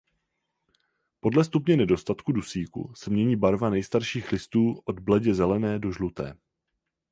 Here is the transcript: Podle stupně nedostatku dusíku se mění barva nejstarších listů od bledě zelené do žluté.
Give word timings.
Podle 1.19 1.43
stupně 1.43 1.77
nedostatku 1.77 2.31
dusíku 2.31 2.93
se 2.95 3.09
mění 3.09 3.35
barva 3.35 3.69
nejstarších 3.69 4.31
listů 4.31 4.81
od 4.85 4.99
bledě 4.99 5.33
zelené 5.33 5.79
do 5.79 5.91
žluté. 5.91 6.37